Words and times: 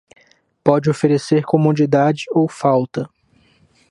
Pode 0.63 0.89
oferecer 0.89 1.45
comodidade 1.45 2.25
ou 2.31 2.49
falta. 2.49 3.07